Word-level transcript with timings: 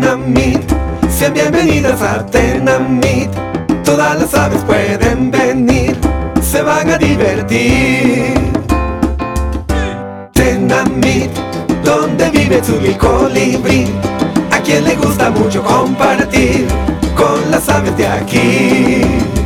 Tenamit, 0.00 0.64
sean 1.10 1.34
bienvenidas 1.34 2.00
a 2.00 2.24
Tenamit. 2.24 3.28
Todas 3.84 4.18
las 4.18 4.32
aves 4.32 4.62
pueden 4.64 5.30
venir, 5.30 5.94
se 6.40 6.62
van 6.62 6.88
a 6.88 6.96
divertir. 6.96 8.32
Tenamit, 10.32 11.30
donde 11.84 12.30
vive 12.30 12.62
su 12.64 12.78
colibrí. 12.96 13.88
A 14.50 14.60
quien 14.60 14.84
le 14.84 14.96
gusta 14.96 15.28
mucho 15.28 15.62
compartir 15.62 16.66
con 17.14 17.50
las 17.50 17.68
aves 17.68 17.94
de 17.98 18.06
aquí. 18.06 19.39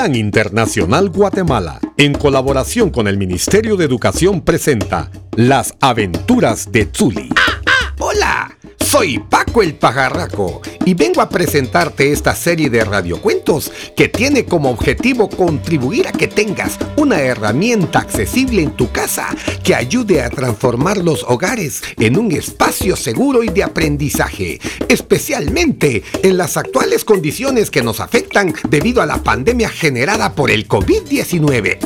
Plan 0.00 0.14
Internacional 0.14 1.10
Guatemala, 1.10 1.78
en 1.98 2.14
colaboración 2.14 2.88
con 2.88 3.06
el 3.06 3.18
Ministerio 3.18 3.76
de 3.76 3.84
Educación, 3.84 4.40
presenta 4.40 5.10
Las 5.36 5.74
aventuras 5.78 6.72
de 6.72 6.88
Zuli. 6.90 7.28
Soy 8.90 9.20
Paco 9.20 9.62
el 9.62 9.76
Pajarraco 9.76 10.62
y 10.84 10.94
vengo 10.94 11.20
a 11.20 11.28
presentarte 11.28 12.10
esta 12.10 12.34
serie 12.34 12.70
de 12.70 12.84
radiocuentos 12.84 13.70
que 13.94 14.08
tiene 14.08 14.46
como 14.46 14.68
objetivo 14.68 15.30
contribuir 15.30 16.08
a 16.08 16.12
que 16.12 16.26
tengas 16.26 16.76
una 16.96 17.20
herramienta 17.20 18.00
accesible 18.00 18.62
en 18.62 18.72
tu 18.72 18.90
casa 18.90 19.28
que 19.62 19.76
ayude 19.76 20.22
a 20.22 20.28
transformar 20.28 20.96
los 20.98 21.22
hogares 21.22 21.82
en 22.00 22.18
un 22.18 22.32
espacio 22.32 22.96
seguro 22.96 23.44
y 23.44 23.48
de 23.50 23.62
aprendizaje, 23.62 24.58
especialmente 24.88 26.02
en 26.24 26.36
las 26.36 26.56
actuales 26.56 27.04
condiciones 27.04 27.70
que 27.70 27.84
nos 27.84 28.00
afectan 28.00 28.52
debido 28.68 29.02
a 29.02 29.06
la 29.06 29.22
pandemia 29.22 29.68
generada 29.68 30.34
por 30.34 30.50
el 30.50 30.66
COVID-19. 30.66 31.78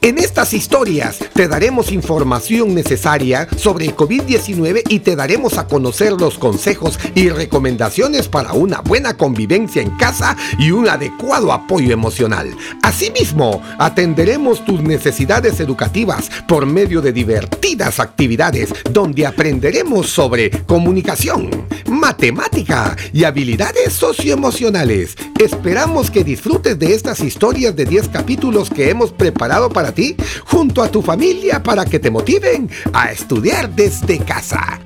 En 0.00 0.16
estas 0.18 0.52
historias 0.52 1.18
te 1.34 1.48
daremos 1.48 1.90
información 1.90 2.72
necesaria 2.72 3.48
sobre 3.56 3.86
el 3.86 3.96
COVID-19 3.96 4.82
y 4.88 5.00
te 5.00 5.16
daremos 5.16 5.58
a 5.58 5.66
conocer 5.66 6.12
los 6.12 6.38
consejos 6.38 7.00
y 7.16 7.30
recomendaciones 7.30 8.28
para 8.28 8.52
una 8.52 8.80
buena 8.80 9.16
convivencia 9.16 9.82
en 9.82 9.90
casa 9.96 10.36
y 10.56 10.70
un 10.70 10.88
adecuado 10.88 11.52
apoyo 11.52 11.92
emocional. 11.92 12.56
Asimismo, 12.84 13.60
atenderemos 13.78 14.64
tus 14.64 14.80
necesidades 14.80 15.58
educativas 15.58 16.30
por 16.46 16.64
medio 16.64 17.02
de 17.02 17.12
divertidas 17.12 17.98
actividades 17.98 18.72
donde 18.92 19.26
aprenderemos 19.26 20.10
sobre 20.10 20.50
comunicación, 20.66 21.66
matemática 21.88 22.96
y 23.12 23.24
habilidades 23.24 23.94
socioemocionales. 23.94 25.16
Esperamos 25.40 26.10
que 26.10 26.22
disfrutes 26.22 26.78
de 26.78 26.94
estas 26.94 27.18
historias 27.20 27.74
de 27.74 27.84
10 27.84 28.08
capítulos 28.08 28.70
que 28.70 28.90
hemos 28.90 29.12
preparado 29.12 29.68
para 29.70 29.87
ti 29.92 30.16
junto 30.46 30.82
a 30.82 30.90
tu 30.90 31.02
familia 31.02 31.62
para 31.62 31.84
que 31.84 31.98
te 31.98 32.10
motiven 32.10 32.70
a 32.92 33.10
estudiar 33.12 33.70
desde 33.70 34.18
casa. 34.18 34.80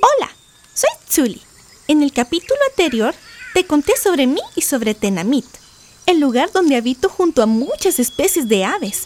Hola, 0.00 0.30
soy 0.74 0.90
Tsuli. 1.08 1.42
En 1.88 2.02
el 2.02 2.12
capítulo 2.12 2.60
anterior 2.70 3.14
te 3.54 3.64
conté 3.64 3.96
sobre 3.96 4.26
mí 4.26 4.40
y 4.54 4.62
sobre 4.62 4.94
Tenamit, 4.94 5.46
el 6.06 6.20
lugar 6.20 6.52
donde 6.52 6.76
habito 6.76 7.08
junto 7.08 7.42
a 7.42 7.46
muchas 7.46 7.98
especies 7.98 8.48
de 8.48 8.64
aves. 8.64 9.04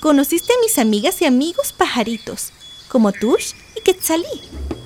Conociste 0.00 0.52
a 0.52 0.60
mis 0.62 0.78
amigas 0.78 1.20
y 1.22 1.24
amigos 1.24 1.72
pajaritos, 1.72 2.52
como 2.88 3.12
Tush 3.12 3.54
y 3.76 3.80
Quetzalí. 3.80 4.77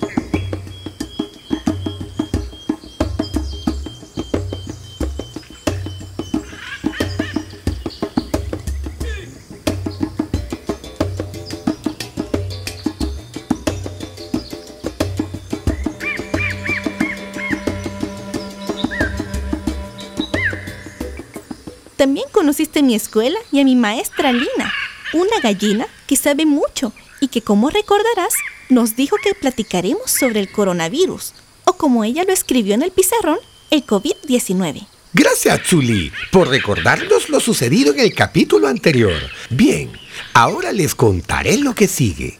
Conociste 22.33 22.83
mi 22.83 22.95
escuela 22.95 23.39
y 23.53 23.61
a 23.61 23.63
mi 23.63 23.77
maestra 23.77 24.33
Lina, 24.33 24.73
una 25.13 25.39
gallina 25.41 25.87
que 26.05 26.17
sabe 26.17 26.45
mucho 26.45 26.91
y 27.21 27.29
que, 27.29 27.41
como 27.41 27.69
recordarás, 27.69 28.33
nos 28.67 28.97
dijo 28.97 29.15
que 29.23 29.33
platicaremos 29.33 30.11
sobre 30.11 30.41
el 30.41 30.51
coronavirus, 30.51 31.33
o 31.63 31.73
como 31.73 32.03
ella 32.03 32.25
lo 32.25 32.33
escribió 32.33 32.73
en 32.73 32.81
el 32.81 32.91
pizarrón, 32.91 33.39
el 33.69 33.85
COVID-19. 33.85 34.85
Gracias, 35.13 35.61
Zuli, 35.67 36.11
por 36.31 36.49
recordarnos 36.49 37.29
lo 37.29 37.39
sucedido 37.39 37.93
en 37.93 37.99
el 37.99 38.13
capítulo 38.13 38.67
anterior. 38.67 39.13
Bien, 39.49 39.91
ahora 40.33 40.73
les 40.73 40.95
contaré 40.95 41.57
lo 41.57 41.75
que 41.75 41.87
sigue. 41.87 42.39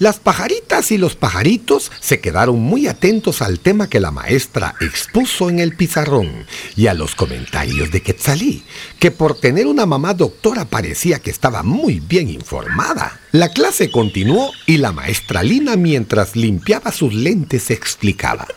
Las 0.00 0.18
pajaritas 0.18 0.92
y 0.92 0.96
los 0.96 1.14
pajaritos 1.14 1.92
se 2.00 2.20
quedaron 2.22 2.58
muy 2.58 2.86
atentos 2.86 3.42
al 3.42 3.60
tema 3.60 3.90
que 3.90 4.00
la 4.00 4.10
maestra 4.10 4.74
expuso 4.80 5.50
en 5.50 5.58
el 5.58 5.76
pizarrón 5.76 6.46
y 6.74 6.86
a 6.86 6.94
los 6.94 7.14
comentarios 7.14 7.90
de 7.90 8.00
Quetzalí, 8.00 8.64
que 8.98 9.10
por 9.10 9.38
tener 9.38 9.66
una 9.66 9.84
mamá 9.84 10.14
doctora 10.14 10.64
parecía 10.64 11.18
que 11.18 11.28
estaba 11.28 11.62
muy 11.62 12.00
bien 12.00 12.30
informada. 12.30 13.20
La 13.32 13.50
clase 13.50 13.90
continuó 13.90 14.50
y 14.64 14.78
la 14.78 14.90
maestra 14.92 15.42
Lina 15.42 15.76
mientras 15.76 16.34
limpiaba 16.34 16.92
sus 16.92 17.12
lentes 17.12 17.70
explicaba. 17.70 18.48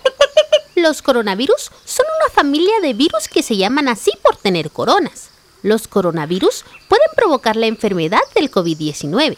Los 0.75 1.01
coronavirus 1.01 1.71
son 1.83 2.05
una 2.21 2.33
familia 2.33 2.79
de 2.81 2.93
virus 2.93 3.27
que 3.27 3.43
se 3.43 3.57
llaman 3.57 3.89
así 3.89 4.11
por 4.21 4.37
tener 4.37 4.71
coronas. 4.71 5.27
Los 5.61 5.89
coronavirus 5.89 6.63
pueden 6.87 7.09
provocar 7.17 7.57
la 7.57 7.67
enfermedad 7.67 8.21
del 8.33 8.49
COVID-19, 8.49 9.35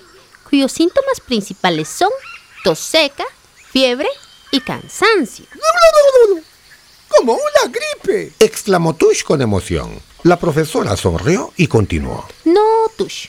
cuyos 0.49 0.71
síntomas 0.71 1.19
principales 1.19 1.87
son 1.87 2.11
tos 2.63 2.79
seca, 2.79 3.25
fiebre 3.71 4.09
y 4.51 4.59
cansancio. 4.61 5.45
¡Como 7.07 7.33
una 7.33 7.71
gripe! 7.71 8.33
exclamó 8.39 8.95
Tush 8.95 9.23
con 9.23 9.41
emoción. 9.41 10.01
La 10.23 10.39
profesora 10.39 10.97
sonrió 10.97 11.53
y 11.55 11.67
continuó. 11.67 12.27
No, 12.45 12.61
Tush. 12.97 13.27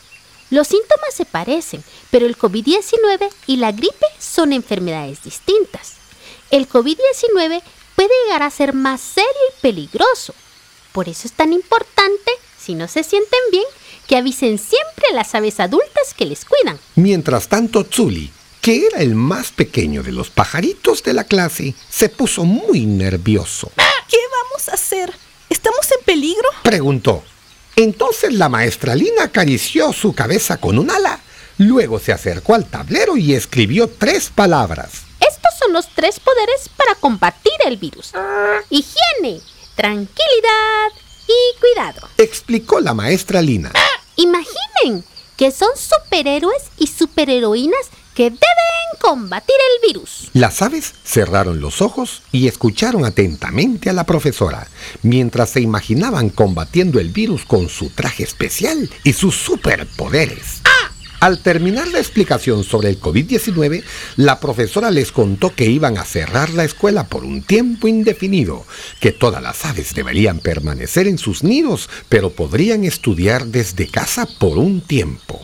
Los 0.51 0.69
síntomas 0.69 1.13
se 1.13 1.25
parecen, 1.25 1.83
pero 2.11 2.27
el 2.27 2.39
COVID-19 2.39 3.29
y 3.47 3.57
la 3.57 3.73
gripe 3.73 4.07
son 4.19 4.53
enfermedades 4.53 5.23
distintas. 5.25 5.95
El 6.51 6.69
COVID-19 6.69 7.63
puede 7.97 8.25
llegar 8.25 8.43
a 8.43 8.51
ser 8.51 8.73
más 8.73 9.01
serio 9.01 9.31
y 9.51 9.61
peligroso. 9.61 10.35
Por 10.93 11.09
eso 11.09 11.27
es 11.27 11.33
tan 11.33 11.53
importante, 11.53 12.31
si 12.67 12.75
no 12.75 12.89
se 12.89 13.05
sienten 13.05 13.39
bien, 13.53 13.65
que 14.09 14.17
avisen 14.17 14.59
siempre 14.59 15.07
a 15.13 15.15
las 15.15 15.35
aves 15.37 15.61
adultas 15.61 16.15
que 16.17 16.27
les 16.27 16.45
cuidan. 16.45 16.79
Mientras 16.97 17.47
tanto, 17.49 17.85
Tsuli, 17.85 18.33
que 18.61 18.87
era 18.87 18.99
el 18.99 19.15
más 19.15 19.53
pequeño 19.53 20.03
de 20.03 20.11
los 20.11 20.31
pajaritos 20.31 21.05
de 21.05 21.15
la 21.15 21.23
clase, 21.23 21.75
se 21.89 22.09
puso 22.09 22.45
muy 22.45 22.85
nervioso. 22.85 23.71
¿Qué 24.09 24.19
vamos 24.43 24.69
a 24.69 24.75
hacer? 24.75 25.15
¿Estamos 25.49 25.89
en 25.97 26.05
peligro? 26.05 26.49
Preguntó. 26.65 27.23
Entonces 27.77 28.35
la 28.35 28.49
maestra 28.49 28.97
Lina 28.97 29.25
acarició 29.25 29.93
su 29.93 30.13
cabeza 30.13 30.57
con 30.57 30.79
un 30.79 30.91
ala. 30.91 31.21
Luego 31.59 32.01
se 32.01 32.13
acercó 32.13 32.55
al 32.55 32.67
tablero 32.67 33.17
y 33.17 33.35
escribió 33.35 33.89
tres 33.89 34.31
palabras. 34.35 35.05
Estos 35.21 35.53
son 35.59 35.73
los 35.73 35.89
tres 35.95 36.19
poderes 36.19 36.69
para 36.77 36.97
combatir 36.97 37.53
el 37.65 37.77
virus. 37.77 38.13
Higiene, 38.71 39.41
tranquilidad 39.77 41.06
y 41.27 41.61
cuidado. 41.61 42.09
Explicó 42.17 42.81
la 42.81 42.95
maestra 42.95 43.43
Lina. 43.43 43.73
Imaginen 44.17 45.05
que 45.37 45.51
son 45.51 45.71
superhéroes 45.77 46.63
y 46.79 46.87
superheroínas 46.87 47.91
que 48.15 48.25
deben 48.25 48.41
combatir 48.99 49.55
el 49.75 49.89
virus. 49.89 50.31
Las 50.33 50.63
aves 50.63 50.95
cerraron 51.05 51.61
los 51.61 51.83
ojos 51.83 52.23
y 52.33 52.49
escucharon 52.49 53.05
atentamente 53.05 53.91
a 53.91 53.93
la 53.93 54.05
profesora, 54.05 54.69
mientras 55.03 55.51
se 55.51 55.61
imaginaban 55.61 56.31
combatiendo 56.31 56.99
el 56.99 57.11
virus 57.11 57.45
con 57.45 57.69
su 57.69 57.91
traje 57.91 58.23
especial 58.25 58.89
y 59.05 59.13
sus 59.13 59.35
superpoderes. 59.35 60.63
Al 61.19 61.39
terminar 61.41 61.89
la 61.89 61.99
explicación 61.99 62.63
sobre 62.63 62.91
el 62.91 63.01
COVID-19, 63.01 63.83
la 64.17 64.39
profesora 64.39 64.91
les 64.91 65.13
contó 65.13 65.55
que 65.55 65.65
iban 65.65 65.97
a 65.97 66.05
cerrar 66.05 66.51
la 66.51 66.65
escuela 66.65 67.09
por 67.09 67.25
un 67.25 67.43
tiempo 67.43 67.89
indefinido, 67.89 68.67
que 69.01 69.13
todas 69.13 69.43
las 69.43 69.65
aves 69.65 69.95
deberían 69.95 70.41
permanecer 70.41 71.07
en 71.07 71.17
sus 71.17 71.43
nidos, 71.43 71.89
pero 72.11 72.31
podrían 72.31 72.85
estudiar 72.85 73.47
desde 73.47 73.89
casa 73.89 74.29
por 74.39 74.59
un 74.59 74.83
tiempo. 74.83 75.41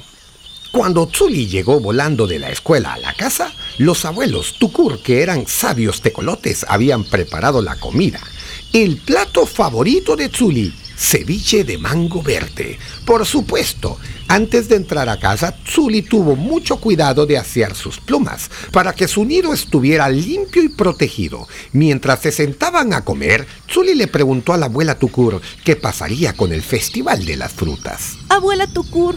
Cuando 0.73 1.07
Tsuli 1.07 1.49
llegó 1.49 1.81
volando 1.81 2.27
de 2.27 2.39
la 2.39 2.51
escuela 2.51 2.95
a 2.95 2.99
la 2.99 3.15
casa, 3.15 3.53
Los 3.79 4.05
abuelos 4.05 4.59
Tucur, 4.59 5.03
que 5.03 5.23
eran 5.23 5.47
sabios 5.47 6.03
tecolotes, 6.03 6.67
habían 6.69 7.05
preparado 7.05 7.63
la 7.63 7.77
comida. 7.77 8.21
El 8.73 8.97
plato 8.97 9.47
favorito 9.47 10.17
de 10.17 10.29
Tsuli, 10.29 10.75
ceviche 11.03 11.65
de 11.65 11.79
mango 11.79 12.23
verde. 12.23 12.79
Por 13.05 13.27
supuesto, 13.27 13.99
antes 14.29 14.69
de 14.69 14.77
entrar 14.77 15.09
a 15.09 15.19
casa, 15.19 15.55
Tsuli 15.65 16.03
tuvo 16.03 16.37
mucho 16.37 16.77
cuidado 16.77 17.27
de 17.27 17.37
asear 17.37 17.75
sus 17.75 17.99
plumas 17.99 18.51
para 18.71 18.95
que 18.95 19.09
su 19.09 19.25
nido 19.25 19.53
estuviera 19.53 20.09
limpio 20.09 20.63
y 20.63 20.69
protegido. 20.69 21.49
Mientras 21.73 22.21
se 22.21 22.31
sentaban 22.31 22.95
a 22.95 23.05
comer, 23.05 23.47
Tsuli 23.67 23.95
le 23.95 24.07
preguntó 24.07 24.53
a 24.53 24.57
la 24.57 24.67
abuela 24.67 24.99
Tucur 24.99 25.41
qué 25.65 25.75
pasaría 25.75 26.35
con 26.35 26.53
el 26.53 26.63
Festival 26.63 27.25
de 27.25 27.37
las 27.37 27.53
Frutas. 27.53 28.13
Abuela 28.29 28.69
Tucur, 28.69 29.17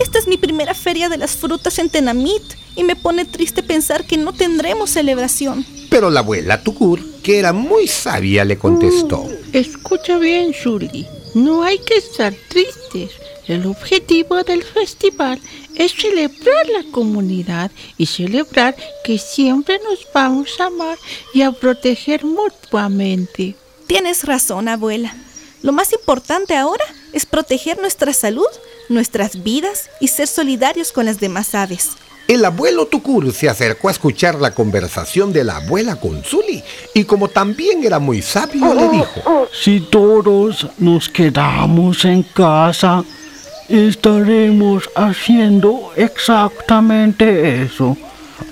esta 0.00 0.18
es 0.18 0.28
mi 0.28 0.36
primera 0.36 0.74
feria 0.74 1.08
de 1.08 1.16
las 1.16 1.34
frutas 1.34 1.78
en 1.78 1.88
Tenamit 1.88 2.42
y 2.76 2.84
me 2.84 2.94
pone 2.94 3.24
triste 3.24 3.62
pensar 3.62 4.04
que 4.06 4.18
no 4.18 4.32
tendremos 4.34 4.90
celebración. 4.90 5.64
Pero 5.88 6.10
la 6.10 6.20
abuela 6.20 6.62
Tucur, 6.62 7.00
que 7.22 7.38
era 7.38 7.52
muy 7.52 7.88
sabia, 7.88 8.44
le 8.44 8.58
contestó. 8.58 9.26
Escucha 9.52 10.18
bien, 10.18 10.52
Shuli. 10.52 11.06
No 11.34 11.62
hay 11.62 11.78
que 11.78 11.96
estar 11.96 12.34
tristes. 12.48 13.12
El 13.48 13.66
objetivo 13.66 14.42
del 14.44 14.62
festival 14.62 15.40
es 15.74 15.92
celebrar 15.92 16.68
la 16.68 16.84
comunidad 16.90 17.70
y 17.96 18.06
celebrar 18.06 18.76
que 19.04 19.18
siempre 19.18 19.80
nos 19.82 20.06
vamos 20.12 20.60
a 20.60 20.66
amar 20.66 20.98
y 21.32 21.42
a 21.42 21.52
proteger 21.52 22.24
mutuamente. 22.24 23.56
Tienes 23.86 24.24
razón, 24.24 24.68
abuela. 24.68 25.14
Lo 25.62 25.72
más 25.72 25.92
importante 25.92 26.54
ahora 26.54 26.84
es 27.12 27.24
proteger 27.24 27.78
nuestra 27.78 28.12
salud, 28.12 28.46
nuestras 28.88 29.42
vidas 29.42 29.88
y 30.00 30.08
ser 30.08 30.28
solidarios 30.28 30.92
con 30.92 31.06
las 31.06 31.18
demás 31.18 31.54
aves. 31.54 31.90
El 32.28 32.44
abuelo 32.44 32.86
Tucur 32.86 33.32
se 33.32 33.48
acercó 33.48 33.88
a 33.88 33.92
escuchar 33.92 34.36
la 34.36 34.52
conversación 34.52 35.32
de 35.32 35.44
la 35.44 35.56
abuela 35.56 35.96
con 35.96 36.22
Zuli 36.22 36.62
y 36.94 37.04
como 37.04 37.28
también 37.28 37.84
era 37.84 37.98
muy 37.98 38.22
sabio 38.22 38.72
le 38.74 38.88
dijo, 38.88 39.48
Si 39.52 39.80
todos 39.80 40.66
nos 40.78 41.08
quedamos 41.08 42.04
en 42.04 42.22
casa, 42.22 43.04
estaremos 43.68 44.88
haciendo 44.94 45.92
exactamente 45.96 47.62
eso, 47.62 47.96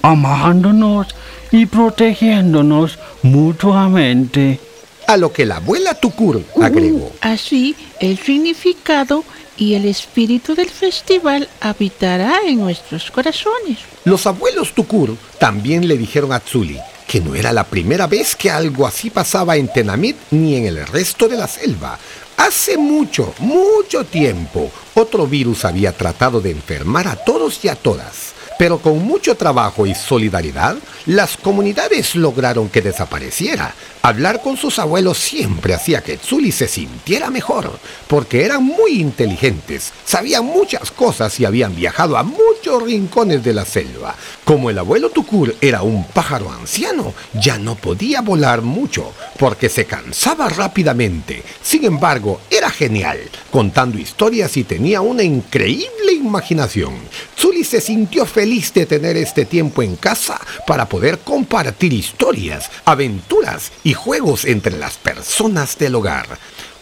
amándonos 0.02 1.06
y 1.52 1.67
protegiéndonos 1.67 2.99
mutuamente. 3.22 4.61
a 5.06 5.17
lo 5.17 5.32
que 5.32 5.44
la 5.46 5.56
abuela 5.56 5.94
Tucur 5.94 6.43
agregó. 6.61 7.11
Así, 7.20 7.75
el 7.99 8.19
significado 8.19 9.25
y 9.60 9.74
el 9.74 9.84
espíritu 9.84 10.54
del 10.54 10.70
festival 10.70 11.46
habitará 11.60 12.40
en 12.46 12.58
nuestros 12.58 13.10
corazones. 13.10 13.78
Los 14.04 14.26
abuelos 14.26 14.72
Tucur 14.72 15.16
también 15.38 15.86
le 15.86 15.98
dijeron 15.98 16.32
a 16.32 16.40
Tsuli 16.40 16.80
que 17.06 17.20
no 17.20 17.34
era 17.34 17.52
la 17.52 17.64
primera 17.64 18.06
vez 18.06 18.34
que 18.34 18.50
algo 18.50 18.86
así 18.86 19.10
pasaba 19.10 19.56
en 19.56 19.70
Tenamit 19.70 20.16
ni 20.30 20.56
en 20.56 20.64
el 20.64 20.86
resto 20.86 21.28
de 21.28 21.36
la 21.36 21.46
selva. 21.46 21.98
Hace 22.38 22.78
mucho, 22.78 23.34
mucho 23.40 24.04
tiempo, 24.04 24.70
otro 24.94 25.26
virus 25.26 25.66
había 25.66 25.92
tratado 25.92 26.40
de 26.40 26.52
enfermar 26.52 27.06
a 27.06 27.16
todos 27.16 27.62
y 27.64 27.68
a 27.68 27.74
todas. 27.74 28.32
Pero 28.58 28.78
con 28.78 29.02
mucho 29.02 29.34
trabajo 29.36 29.86
y 29.86 29.94
solidaridad, 29.94 30.76
las 31.06 31.36
comunidades 31.36 32.14
lograron 32.14 32.68
que 32.68 32.80
desapareciera. 32.80 33.74
Hablar 34.02 34.41
con 34.41 34.56
sus 34.56 34.79
abuelos 34.79 35.19
siempre 35.19 35.75
hacía 35.75 36.00
que 36.00 36.17
Tsuli 36.17 36.52
se 36.52 36.69
sintiera 36.69 37.29
mejor, 37.29 37.70
porque 38.08 38.47
eran 38.47 38.64
muy 38.64 38.93
inteligentes, 38.93 39.93
sabían 40.06 40.47
muchas 40.47 40.91
cosas 40.91 41.38
y 41.38 41.44
habían 41.44 41.76
viajado 41.76 42.17
a 42.17 42.23
muchos 42.23 42.82
rincones 42.82 43.44
de 43.44 43.52
la 43.52 43.67
selva. 43.67 44.14
Como 44.43 44.70
el 44.70 44.79
abuelo 44.79 45.11
Tucur 45.11 45.55
era 45.61 45.82
un 45.82 46.05
pájaro 46.05 46.50
anciano, 46.50 47.12
ya 47.35 47.58
no 47.58 47.75
podía 47.75 48.23
volar 48.23 48.62
mucho, 48.62 49.12
porque 49.38 49.69
se 49.69 49.85
cansaba 49.85 50.49
rápidamente. 50.49 51.43
Sin 51.62 51.85
embargo, 51.85 52.41
era 52.49 52.70
genial, 52.70 53.19
contando 53.50 53.99
historias 53.99 54.56
y 54.56 54.64
tenía 54.64 55.03
una 55.03 55.25
increíble 55.25 56.14
imaginación. 56.14 56.94
Tsuli 57.37 57.64
se 57.64 57.82
sintió 57.82 58.25
feliz 58.25 58.73
de 58.73 58.87
tener 58.87 59.19
este 59.19 59.44
tiempo 59.44 59.82
en 59.82 59.96
casa 59.96 60.41
para 60.67 60.87
poder 60.88 61.19
compartir 61.19 61.93
historias, 61.93 62.70
aventuras 62.87 63.73
y 63.85 63.89
juegos 63.94 64.44
entre 64.44 64.76
las 64.76 64.96
personas 64.96 65.76
del 65.78 65.94
hogar. 65.94 66.26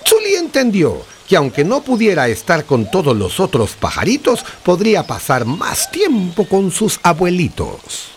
Tsuli 0.05 0.35
entendió 0.35 1.03
que 1.29 1.37
aunque 1.37 1.65
no 1.65 1.83
pudiera 1.83 2.29
estar 2.29 2.65
con 2.65 2.91
todos 2.91 3.17
los 3.17 3.39
otros 3.39 3.73
pajaritos, 3.73 4.45
podría 4.63 5.07
pasar 5.07 5.45
más 5.45 5.91
tiempo 5.91 6.49
con 6.49 6.71
sus 6.71 6.99
abuelitos. 7.03 8.09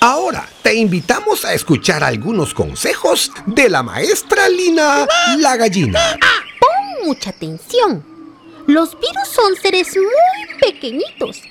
Ahora 0.00 0.48
te 0.62 0.74
invitamos 0.74 1.44
a 1.44 1.54
escuchar 1.54 2.04
algunos 2.04 2.54
consejos 2.54 3.30
de 3.46 3.68
la 3.68 3.82
maestra 3.82 4.48
Lina 4.48 5.06
la 5.38 5.56
gallina. 5.56 6.00
Pon 6.58 7.06
mucha 7.06 7.30
atención. 7.30 8.04
Los 8.66 8.94
virus 8.98 9.28
son 9.34 9.56
seres 9.56 9.88
muy 9.96 10.58
pequeñitos, 10.60 11.42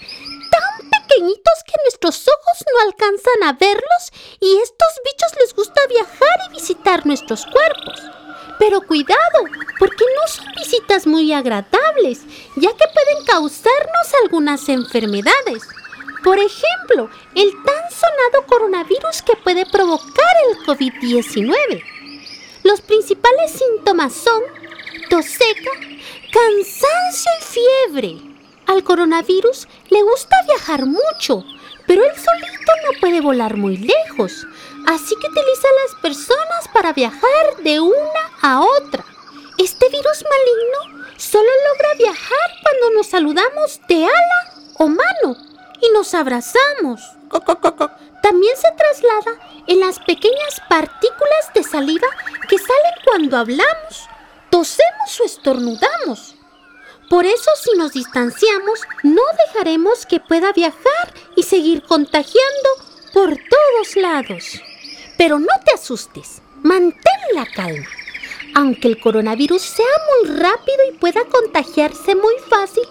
pequeñitos 1.19 1.63
que 1.65 1.73
nuestros 1.83 2.27
ojos 2.27 2.65
no 2.73 2.87
alcanzan 2.87 3.43
a 3.43 3.53
verlos 3.53 4.11
y 4.39 4.57
estos 4.57 4.87
bichos 5.03 5.31
les 5.39 5.53
gusta 5.53 5.81
viajar 5.87 6.39
y 6.47 6.53
visitar 6.53 7.05
nuestros 7.05 7.45
cuerpos. 7.45 8.01
Pero 8.57 8.81
cuidado, 8.81 9.45
porque 9.79 10.05
no 10.15 10.27
son 10.27 10.45
visitas 10.57 11.07
muy 11.07 11.31
agradables, 11.33 12.21
ya 12.55 12.71
que 12.71 12.85
pueden 12.93 13.25
causarnos 13.25 14.13
algunas 14.23 14.67
enfermedades. 14.69 15.63
Por 16.23 16.37
ejemplo, 16.37 17.09
el 17.35 17.51
tan 17.63 17.91
sonado 17.91 18.45
coronavirus 18.47 19.21
que 19.25 19.35
puede 19.43 19.65
provocar 19.65 20.35
el 20.49 20.57
COVID-19. 20.65 21.83
Los 22.63 22.81
principales 22.81 23.51
síntomas 23.51 24.13
son 24.13 24.41
tos 25.09 25.25
seca, 25.25 25.71
cansancio 26.31 27.31
y 27.39 27.43
fiebre. 27.43 28.28
Al 28.69 28.83
coronavirus 28.83 29.67
le 29.89 30.03
gusta 30.03 30.35
viajar 30.45 30.85
mucho, 30.85 31.43
pero 31.87 32.03
él 32.03 32.11
solito 32.15 32.71
no 32.85 32.99
puede 32.99 33.19
volar 33.19 33.57
muy 33.57 33.77
lejos, 33.77 34.45
así 34.85 35.15
que 35.15 35.27
utiliza 35.27 35.67
a 35.67 35.87
las 35.87 36.01
personas 36.03 36.67
para 36.71 36.93
viajar 36.93 37.57
de 37.63 37.79
una 37.79 38.21
a 38.43 38.61
otra. 38.61 39.03
Este 39.57 39.89
virus 39.89 40.23
maligno 40.23 41.09
solo 41.17 41.49
logra 41.71 41.95
viajar 41.97 42.49
cuando 42.61 42.95
nos 42.95 43.07
saludamos 43.07 43.81
de 43.87 44.05
ala 44.05 44.53
o 44.77 44.87
mano 44.87 45.35
y 45.81 45.89
nos 45.91 46.13
abrazamos. 46.13 47.01
También 48.21 48.55
se 48.55 48.71
traslada 48.77 49.63
en 49.65 49.79
las 49.79 49.97
pequeñas 49.97 50.61
partículas 50.69 51.53
de 51.55 51.63
saliva 51.63 52.07
que 52.47 52.59
salen 52.59 53.03
cuando 53.03 53.35
hablamos, 53.35 54.07
tosemos 54.51 55.19
o 55.21 55.25
estornudamos. 55.25 56.35
Por 57.09 57.25
eso 57.25 57.49
si 57.61 57.75
nos 57.77 57.93
distanciamos, 57.93 58.81
no 59.03 59.21
dejaremos 59.47 60.05
que 60.05 60.19
pueda 60.19 60.53
viajar 60.53 61.13
y 61.35 61.43
seguir 61.43 61.81
contagiando 61.81 62.69
por 63.13 63.29
todos 63.29 63.95
lados. 63.95 64.61
Pero 65.17 65.39
no 65.39 65.53
te 65.65 65.73
asustes, 65.73 66.41
mantén 66.61 67.19
la 67.33 67.45
calma. 67.47 67.87
Aunque 68.55 68.87
el 68.87 68.99
coronavirus 68.99 69.61
sea 69.61 69.85
muy 70.09 70.37
rápido 70.37 70.77
y 70.87 70.97
pueda 70.97 71.23
contagiarse 71.25 72.15
muy 72.15 72.35
fácil, 72.47 72.83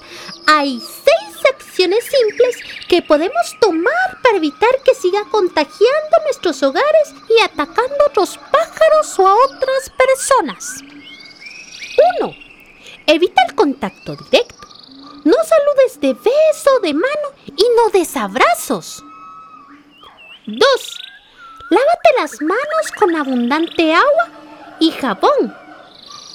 hay 0.46 0.80
seis 0.80 1.44
acciones 1.54 2.04
simples 2.04 2.56
que 2.88 3.02
podemos 3.02 3.56
tomar 3.60 4.20
para 4.22 4.37
evitar 4.37 4.70
que 4.84 4.94
siga 4.94 5.25
contagiando 5.30 6.16
nuestros 6.25 6.62
hogares 6.62 7.14
y 7.28 7.40
atacando 7.42 8.02
a 8.02 8.06
otros 8.08 8.38
pájaros 8.50 9.18
o 9.18 9.28
a 9.28 9.34
otras 9.34 9.90
personas. 9.96 10.82
1. 12.20 12.48
Evita 13.10 13.40
el 13.48 13.54
contacto 13.54 14.16
directo. 14.16 14.68
No 15.24 15.36
saludes 15.42 15.98
de 15.98 16.12
beso 16.12 16.80
de 16.82 16.92
mano 16.92 17.28
y 17.46 17.64
no 17.74 17.88
des 17.90 18.14
abrazos. 18.18 19.02
2. 20.46 20.60
Lávate 21.70 22.10
las 22.20 22.42
manos 22.42 22.92
con 22.98 23.16
abundante 23.16 23.94
agua 23.94 24.28
y 24.78 24.90
jabón. 24.90 25.56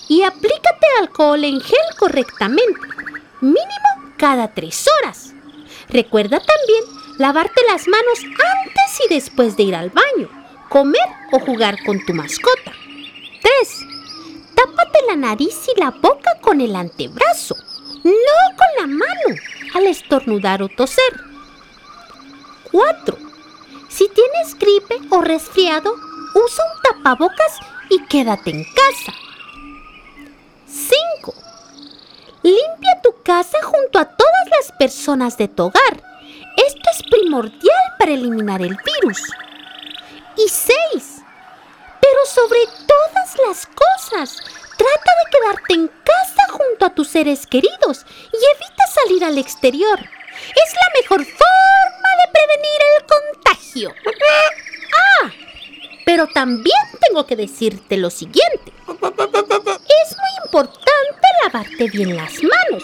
Y 0.10 0.24
aplícate 0.24 0.88
alcohol 1.00 1.44
en 1.44 1.62
gel 1.62 1.96
correctamente, 2.00 2.80
mínimo 3.40 4.14
cada 4.18 4.52
3 4.52 4.86
horas. 4.98 5.32
Recuerda 5.90 6.40
también 6.40 6.84
lavarte 7.20 7.62
las 7.72 7.88
manos 7.88 8.20
antes 8.24 9.00
y 9.06 9.14
después 9.14 9.56
de 9.56 9.64
ir 9.64 9.76
al 9.76 9.92
baño, 9.92 10.28
comer 10.70 11.08
o 11.34 11.40
jugar 11.40 11.78
con 11.86 12.04
tu 12.04 12.16
mascota. 12.16 12.72
3. 13.44 13.93
La 15.08 15.16
nariz 15.16 15.68
y 15.76 15.80
la 15.80 15.92
boca 15.92 16.40
con 16.42 16.62
el 16.62 16.76
antebrazo, 16.76 17.56
no 18.04 18.12
con 18.58 18.68
la 18.80 18.88
mano, 18.88 19.40
al 19.74 19.88
estornudar 19.88 20.64
o 20.64 20.70
toser. 20.70 21.20
4. 22.72 23.18
Si 23.90 24.10
tienes 24.10 24.58
gripe 24.58 25.00
o 25.10 25.22
resfriado, 25.22 25.94
usa 25.94 26.64
un 26.74 26.82
tapabocas 26.82 27.60
y 27.90 28.04
quédate 28.06 28.52
en 28.52 28.64
casa. 28.64 29.14
5. 30.68 31.34
Limpia 32.44 33.02
tu 33.04 33.22
casa 33.24 33.58
junto 33.62 34.00
a 34.00 34.06
todas 34.06 34.50
las 34.58 34.72
personas 34.78 35.38
de 35.38 35.48
tu 35.48 35.64
hogar. 35.64 36.04
Esto 36.58 36.90
es 36.92 37.04
primordial 37.10 37.84
para 38.00 38.12
eliminar 38.12 38.62
el 38.62 38.78
virus. 38.78 39.22
Y 40.38 40.48
6. 40.48 41.22
Pero 42.02 42.26
sobre 42.26 42.60
todas 42.88 43.38
las 43.48 43.68
cosas, 43.68 44.38
trata 44.78 45.12
de 45.20 45.32
quedarte 45.32 45.74
en 45.74 45.88
casa 45.88 46.44
junto 46.52 46.86
a 46.86 46.94
tus 46.94 47.08
seres 47.08 47.48
queridos 47.48 48.06
y 48.32 48.38
evita 48.38 48.88
salir 48.94 49.24
al 49.24 49.38
exterior. 49.38 50.00
Es 50.00 50.74
la 50.74 51.02
mejor 51.02 51.24
forma 51.26 52.10
de 52.20 52.32
prevenir 52.32 52.82
el 52.98 53.06
contagio. 53.06 53.94
Ah, 54.96 55.32
pero 56.06 56.28
también 56.28 56.78
tengo 57.08 57.26
que 57.26 57.36
decirte 57.36 57.98
lo 57.98 58.10
siguiente. 58.10 58.74
Es 58.88 60.18
muy 60.18 60.46
importante 60.46 61.28
lavarte 61.44 61.90
bien 61.90 62.16
las 62.16 62.34
manos. 62.44 62.84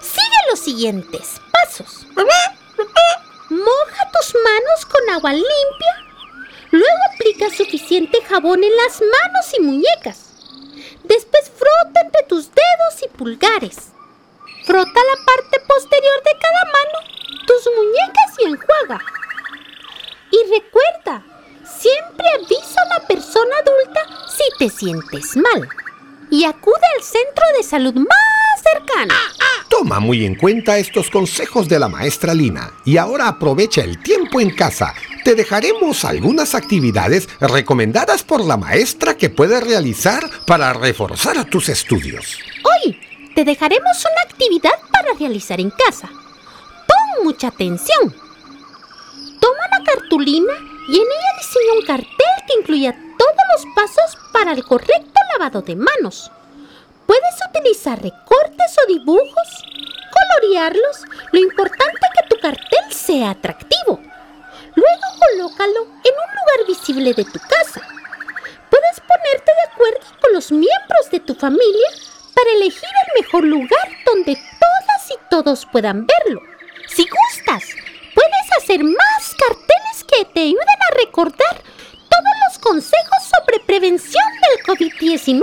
Sigue 0.00 0.50
los 0.50 0.60
siguientes 0.60 1.40
pasos. 1.52 2.06
Moja 3.50 4.10
tus 4.12 4.34
manos 4.34 4.86
con 4.86 5.10
agua 5.10 5.32
limpia. 5.32 6.08
Luego 6.70 6.98
aplica 7.14 7.50
suficiente 7.50 8.20
jabón 8.22 8.62
en 8.62 8.76
las 8.76 9.00
manos 9.00 9.54
y 9.58 9.62
muñecas. 9.62 10.27
Frota 11.68 12.00
entre 12.00 12.22
tus 12.22 12.46
dedos 12.46 13.02
y 13.04 13.08
pulgares. 13.16 13.76
Frota 14.64 14.88
la 14.88 15.24
parte 15.24 15.60
posterior 15.66 16.22
de 16.24 16.32
cada 16.40 16.64
mano, 16.72 16.98
tus 17.46 17.68
muñecas 17.76 18.38
y 18.38 18.44
enjuaga. 18.46 19.04
Y 20.30 20.38
recuerda, 20.50 21.22
siempre 21.64 22.26
avisa 22.36 22.80
a 22.80 22.98
la 22.98 23.06
persona 23.06 23.54
adulta 23.60 24.00
si 24.28 24.44
te 24.58 24.70
sientes 24.70 25.36
mal. 25.36 25.68
Y 26.30 26.44
acude 26.44 26.86
al 26.96 27.02
centro 27.02 27.44
de 27.56 27.62
salud 27.62 27.94
más 27.94 28.62
cercano. 28.62 29.14
Toma 29.68 30.00
muy 30.00 30.24
en 30.24 30.34
cuenta 30.34 30.78
estos 30.78 31.10
consejos 31.10 31.68
de 31.68 31.78
la 31.78 31.88
maestra 31.88 32.32
Lina 32.34 32.72
y 32.84 32.96
ahora 32.96 33.28
aprovecha 33.28 33.82
el 33.82 34.02
tiempo 34.02 34.40
en 34.40 34.54
casa. 34.54 34.94
Te 35.28 35.34
dejaremos 35.34 36.06
algunas 36.06 36.54
actividades 36.54 37.28
recomendadas 37.38 38.22
por 38.22 38.42
la 38.42 38.56
maestra 38.56 39.14
que 39.14 39.28
puedes 39.28 39.62
realizar 39.62 40.22
para 40.46 40.72
reforzar 40.72 41.44
tus 41.44 41.68
estudios. 41.68 42.38
Hoy 42.64 42.98
te 43.34 43.44
dejaremos 43.44 44.06
una 44.06 44.22
actividad 44.22 44.72
para 44.90 45.12
realizar 45.18 45.60
en 45.60 45.68
casa. 45.68 46.08
Pon 46.08 47.24
mucha 47.24 47.48
atención. 47.48 48.16
Toma 49.38 49.68
la 49.70 49.84
cartulina 49.84 50.54
y 50.88 50.96
en 50.96 51.02
ella 51.02 51.36
diseña 51.36 51.72
un 51.78 51.86
cartel 51.86 52.44
que 52.46 52.60
incluya 52.60 52.92
todos 53.18 53.44
los 53.52 53.74
pasos 53.74 54.18
para 54.32 54.52
el 54.52 54.64
correcto 54.64 55.20
lavado 55.34 55.60
de 55.60 55.76
manos. 55.76 56.32
Puedes 57.06 57.34
utilizar 57.50 58.02
recortes 58.02 58.76
o 58.82 58.86
dibujos, 58.90 59.64
colorearlos. 60.40 61.04
Lo 61.32 61.40
importante 61.40 62.00
es 62.00 62.22
que 62.22 62.34
tu 62.34 62.40
cartel 62.40 62.92
sea 62.92 63.32
atractivo. 63.32 64.00
Luego 64.74 65.07
colócalo 65.18 65.82
en 65.82 66.14
un 66.14 66.30
lugar 66.38 66.66
visible 66.66 67.14
de 67.14 67.24
tu 67.24 67.38
casa. 67.40 67.80
Puedes 68.70 69.00
ponerte 69.00 69.52
de 69.52 69.72
acuerdo 69.72 70.00
con 70.20 70.32
los 70.32 70.50
miembros 70.52 71.10
de 71.10 71.20
tu 71.20 71.34
familia 71.34 71.88
para 72.34 72.50
elegir 72.56 72.82
el 72.82 73.22
mejor 73.22 73.44
lugar 73.44 73.88
donde 74.06 74.34
todas 74.34 75.10
y 75.10 75.14
todos 75.30 75.66
puedan 75.66 76.06
verlo. 76.06 76.40
Si 76.88 77.04
gustas, 77.04 77.64
puedes 78.14 78.52
hacer 78.56 78.82
más 78.84 79.34
carteles 79.38 80.04
que 80.06 80.24
te 80.32 80.40
ayuden 80.40 80.78
a 80.90 80.94
recordar 80.94 81.62
todos 81.92 82.34
los 82.48 82.58
consejos 82.58 83.18
sobre 83.36 83.60
prevención 83.64 84.24
del 84.42 84.64
COVID-19 84.64 85.42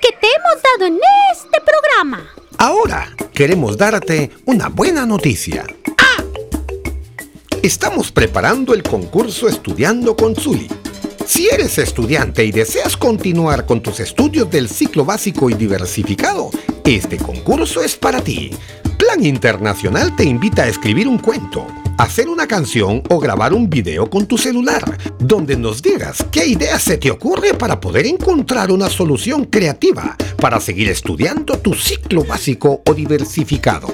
que 0.00 0.12
te 0.12 0.26
hemos 0.26 0.62
dado 0.62 0.86
en 0.86 1.00
este 1.32 1.60
programa. 1.60 2.30
Ahora 2.58 3.08
queremos 3.34 3.76
darte 3.76 4.30
una 4.46 4.68
buena 4.68 5.06
noticia. 5.06 5.64
Estamos 7.62 8.12
preparando 8.12 8.72
el 8.72 8.84
concurso 8.84 9.48
Estudiando 9.48 10.14
con 10.14 10.36
Zuli. 10.36 10.68
Si 11.26 11.48
eres 11.48 11.78
estudiante 11.78 12.44
y 12.44 12.52
deseas 12.52 12.96
continuar 12.96 13.66
con 13.66 13.82
tus 13.82 13.98
estudios 13.98 14.48
del 14.48 14.68
ciclo 14.68 15.04
básico 15.04 15.50
y 15.50 15.54
diversificado, 15.54 16.50
este 16.84 17.16
concurso 17.16 17.82
es 17.82 17.96
para 17.96 18.20
ti. 18.20 18.50
Plan 18.96 19.24
Internacional 19.24 20.14
te 20.14 20.22
invita 20.22 20.62
a 20.62 20.68
escribir 20.68 21.08
un 21.08 21.18
cuento, 21.18 21.66
hacer 21.98 22.28
una 22.28 22.46
canción 22.46 23.02
o 23.10 23.18
grabar 23.18 23.52
un 23.52 23.68
video 23.68 24.08
con 24.08 24.26
tu 24.26 24.38
celular, 24.38 24.96
donde 25.18 25.56
nos 25.56 25.82
digas 25.82 26.24
qué 26.30 26.46
idea 26.46 26.78
se 26.78 26.96
te 26.96 27.10
ocurre 27.10 27.54
para 27.54 27.80
poder 27.80 28.06
encontrar 28.06 28.70
una 28.70 28.88
solución 28.88 29.44
creativa 29.44 30.16
para 30.40 30.60
seguir 30.60 30.88
estudiando 30.88 31.58
tu 31.58 31.74
ciclo 31.74 32.22
básico 32.24 32.82
o 32.86 32.94
diversificado. 32.94 33.92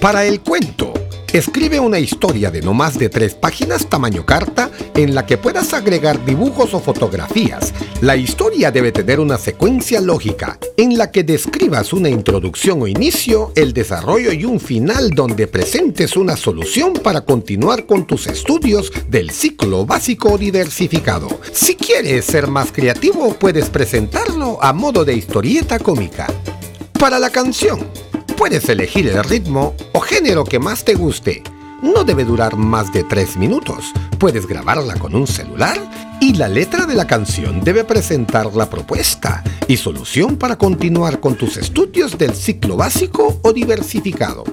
Para 0.00 0.24
el 0.24 0.40
cuento, 0.40 0.89
escribe 1.32 1.78
una 1.78 1.98
historia 1.98 2.50
de 2.50 2.60
no 2.60 2.74
más 2.74 2.98
de 2.98 3.08
tres 3.08 3.34
páginas 3.34 3.88
tamaño 3.88 4.26
carta 4.26 4.70
en 4.94 5.14
la 5.14 5.26
que 5.26 5.38
puedas 5.38 5.72
agregar 5.74 6.24
dibujos 6.24 6.74
o 6.74 6.80
fotografías. 6.80 7.72
La 8.00 8.16
historia 8.16 8.70
debe 8.70 8.90
tener 8.92 9.20
una 9.20 9.38
secuencia 9.38 10.00
lógica 10.00 10.58
en 10.76 10.98
la 10.98 11.10
que 11.10 11.22
describas 11.22 11.92
una 11.92 12.08
introducción 12.08 12.82
o 12.82 12.86
inicio, 12.86 13.52
el 13.54 13.72
desarrollo 13.72 14.32
y 14.32 14.44
un 14.44 14.58
final 14.58 15.10
donde 15.10 15.46
presentes 15.46 16.16
una 16.16 16.36
solución 16.36 16.94
para 16.94 17.20
continuar 17.20 17.86
con 17.86 18.06
tus 18.06 18.26
estudios 18.26 18.92
del 19.08 19.30
ciclo 19.30 19.86
básico 19.86 20.36
diversificado. 20.36 21.28
Si 21.52 21.76
quieres 21.76 22.24
ser 22.24 22.48
más 22.48 22.72
creativo, 22.72 23.34
puedes 23.34 23.68
presentarlo 23.70 24.58
a 24.62 24.72
modo 24.72 25.04
de 25.04 25.14
historieta 25.14 25.78
cómica. 25.78 26.26
Para 26.98 27.18
la 27.18 27.30
canción, 27.30 27.86
puedes 28.40 28.70
elegir 28.70 29.06
el 29.06 29.22
ritmo 29.22 29.74
o 29.92 30.00
género 30.00 30.44
que 30.44 30.58
más 30.58 30.82
te 30.82 30.94
guste. 30.94 31.42
No 31.82 32.04
debe 32.04 32.24
durar 32.24 32.56
más 32.56 32.90
de 32.90 33.04
3 33.04 33.36
minutos. 33.36 33.92
Puedes 34.18 34.46
grabarla 34.46 34.94
con 34.94 35.14
un 35.14 35.26
celular 35.26 35.78
y 36.22 36.32
la 36.32 36.48
letra 36.48 36.86
de 36.86 36.94
la 36.94 37.06
canción 37.06 37.62
debe 37.62 37.84
presentar 37.84 38.46
la 38.56 38.70
propuesta 38.70 39.44
y 39.68 39.76
solución 39.76 40.38
para 40.38 40.56
continuar 40.56 41.20
con 41.20 41.34
tus 41.34 41.58
estudios 41.58 42.16
del 42.16 42.34
ciclo 42.34 42.78
básico 42.78 43.38
o 43.42 43.52
diversificado. 43.52 44.44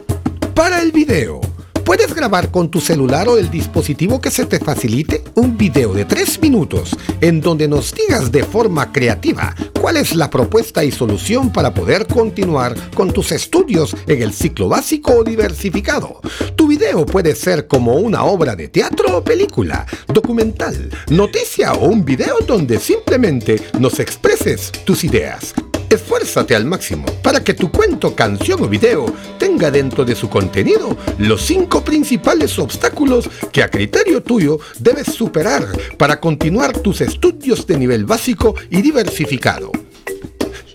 Para 0.53 0.81
el 0.81 0.91
video, 0.91 1.39
puedes 1.85 2.13
grabar 2.13 2.51
con 2.51 2.69
tu 2.69 2.81
celular 2.81 3.29
o 3.29 3.37
el 3.37 3.49
dispositivo 3.49 4.19
que 4.19 4.31
se 4.31 4.45
te 4.47 4.59
facilite 4.59 5.23
un 5.35 5.57
video 5.57 5.93
de 5.93 6.03
3 6.03 6.41
minutos 6.41 6.93
en 7.21 7.39
donde 7.39 7.69
nos 7.69 7.95
digas 7.95 8.33
de 8.33 8.43
forma 8.43 8.91
creativa 8.91 9.55
cuál 9.87 9.95
es 9.95 10.15
la 10.15 10.29
propuesta 10.29 10.83
y 10.83 10.91
solución 10.91 11.49
para 11.49 11.73
poder 11.73 12.07
continuar 12.07 12.75
con 12.93 13.13
tus 13.13 13.31
estudios 13.31 13.95
en 14.05 14.21
el 14.21 14.33
ciclo 14.33 14.67
básico 14.67 15.13
o 15.13 15.23
diversificado. 15.23 16.19
Tu 16.57 16.67
video 16.67 17.05
puede 17.05 17.33
ser 17.35 17.67
como 17.67 17.95
una 17.95 18.25
obra 18.25 18.53
de 18.57 18.67
teatro 18.67 19.19
o 19.19 19.23
película, 19.23 19.85
documental, 20.09 20.89
noticia 21.09 21.71
o 21.71 21.87
un 21.87 22.03
video 22.03 22.35
donde 22.45 22.79
simplemente 22.79 23.61
nos 23.79 24.01
expreses 24.01 24.73
tus 24.83 25.05
ideas. 25.05 25.53
Esfuérzate 25.89 26.53
al 26.53 26.65
máximo 26.65 27.05
para 27.23 27.41
que 27.41 27.53
tu 27.53 27.71
cuento, 27.71 28.13
canción 28.13 28.61
o 28.61 28.67
video 28.67 29.05
tenga 29.39 29.71
dentro 29.71 30.03
de 30.03 30.15
su 30.15 30.29
contenido 30.29 30.97
los 31.17 31.41
cinco 31.43 31.81
principales 31.81 32.59
obstáculos 32.59 33.29
que 33.53 33.63
a 33.63 33.69
criterio 33.69 34.21
tuyo 34.21 34.59
debes 34.79 35.07
superar 35.07 35.65
para 35.97 36.19
continuar 36.19 36.77
tus 36.77 36.99
estudios 36.99 37.65
de 37.65 37.77
nivel 37.77 38.03
básico 38.03 38.53
y 38.69 38.81
diversificado. 38.81 39.71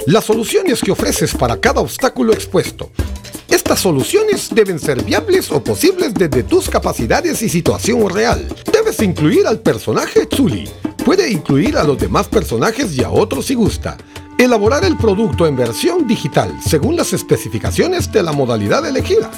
Las 0.07 0.25
soluciones 0.25 0.81
que 0.81 0.93
ofreces 0.93 1.35
para 1.35 1.61
cada 1.61 1.83
obstáculo 1.83 2.33
expuesto. 2.33 2.91
Estas 3.51 3.81
soluciones 3.81 4.49
deben 4.55 4.79
ser 4.79 5.05
viables 5.05 5.53
o 5.53 5.63
posibles 5.63 6.15
desde 6.15 6.43
tus 6.43 6.71
capacidades 6.71 7.43
y 7.43 7.51
situación 7.51 8.09
real. 8.09 8.49
Debes 8.73 9.01
incluir 9.03 9.47
al 9.47 9.61
personaje 9.61 10.25
Tsuli. 10.25 10.69
Puede 11.05 11.31
incluir 11.31 11.77
a 11.77 11.85
los 11.85 11.99
demás 11.99 12.29
personajes 12.29 12.97
y 12.97 13.05
a 13.05 13.11
otros 13.11 13.47
si 13.47 13.55
gusta. 13.55 13.99
Elaborar 14.43 14.85
el 14.85 14.97
producto 14.97 15.47
en 15.47 15.55
versión 15.55 16.09
digital 16.09 16.53
según 16.61 16.97
las 16.97 17.13
especificaciones 17.13 18.11
de 18.11 18.25
la 18.25 18.33
modalidad 18.33 18.85
elegida. 18.85 19.31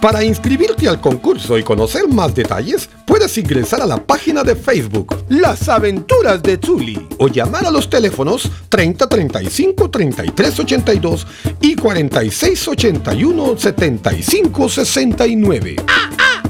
Para 0.00 0.22
inscribirte 0.22 0.88
al 0.88 1.00
concurso 1.00 1.58
y 1.58 1.64
conocer 1.64 2.06
más 2.06 2.36
detalles, 2.36 2.88
puedes 3.04 3.36
ingresar 3.36 3.82
a 3.82 3.86
la 3.86 3.96
página 3.96 4.44
de 4.44 4.54
Facebook 4.54 5.24
Las 5.28 5.68
Aventuras 5.68 6.40
de 6.40 6.56
Zuli 6.64 7.04
o 7.18 7.26
llamar 7.26 7.66
a 7.66 7.72
los 7.72 7.90
teléfonos 7.90 8.48
30 8.68 9.08
35 9.08 9.90
33 9.90 10.60
82 10.60 11.26
y 11.60 11.74
46 11.74 12.68
81 12.68 13.58
75 13.58 14.68
69. 14.68 15.76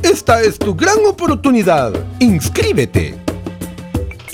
Esta 0.02 0.42
es 0.42 0.58
tu 0.58 0.74
gran 0.74 0.98
oportunidad. 1.06 1.94
Inscríbete. 2.18 3.23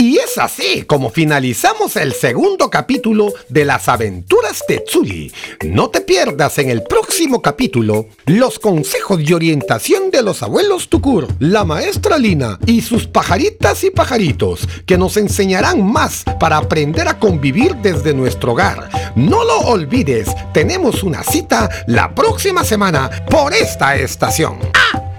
Y 0.00 0.16
es 0.16 0.38
así 0.38 0.84
como 0.84 1.10
finalizamos 1.10 1.94
el 1.96 2.14
segundo 2.14 2.70
capítulo 2.70 3.34
de 3.50 3.66
las 3.66 3.86
aventuras 3.86 4.64
de 4.66 4.80
Tsuli. 4.80 5.30
No 5.62 5.90
te 5.90 6.00
pierdas 6.00 6.56
en 6.56 6.70
el 6.70 6.84
próximo 6.84 7.42
capítulo 7.42 8.06
los 8.24 8.58
consejos 8.58 9.20
y 9.20 9.34
orientación 9.34 10.10
de 10.10 10.22
los 10.22 10.42
abuelos 10.42 10.88
Tukur, 10.88 11.28
la 11.38 11.66
maestra 11.66 12.16
Lina 12.16 12.58
y 12.64 12.80
sus 12.80 13.06
pajaritas 13.06 13.84
y 13.84 13.90
pajaritos 13.90 14.66
que 14.86 14.96
nos 14.96 15.18
enseñarán 15.18 15.84
más 15.84 16.24
para 16.40 16.56
aprender 16.56 17.06
a 17.06 17.18
convivir 17.18 17.76
desde 17.76 18.14
nuestro 18.14 18.52
hogar. 18.52 19.12
No 19.16 19.44
lo 19.44 19.58
olvides, 19.58 20.30
tenemos 20.54 21.02
una 21.02 21.22
cita 21.22 21.68
la 21.86 22.14
próxima 22.14 22.64
semana 22.64 23.10
por 23.28 23.52
esta 23.52 23.96
estación. 23.96 24.60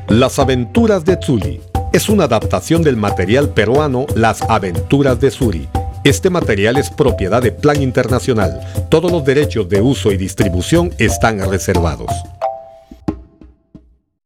Las 0.08 0.40
aventuras 0.40 1.06
de 1.06 1.20
Zuli 1.24 1.71
es 1.92 2.08
una 2.08 2.24
adaptación 2.24 2.84
del 2.84 2.96
material 2.96 3.50
peruano 3.50 4.06
Las 4.16 4.42
aventuras 4.44 5.20
de 5.20 5.30
Suri. 5.32 5.68
Este 6.04 6.30
material 6.30 6.78
es 6.78 6.90
propiedad 6.90 7.42
de 7.42 7.52
Plan 7.52 7.82
Internacional. 7.82 8.62
Todos 8.90 9.12
los 9.12 9.24
derechos 9.24 9.68
de 9.70 9.82
uso 9.82 10.12
y 10.12 10.18
distribución 10.18 10.92
están 10.98 11.40
reservados. 11.50 12.12